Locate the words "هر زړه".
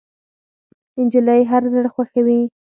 1.51-1.89